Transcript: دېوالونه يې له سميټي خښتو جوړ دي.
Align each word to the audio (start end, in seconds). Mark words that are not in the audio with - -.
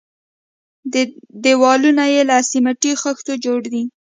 دېوالونه 1.43 2.03
يې 2.13 2.21
له 2.29 2.37
سميټي 2.51 2.91
خښتو 3.01 3.33
جوړ 3.45 3.59
دي. 3.73 3.83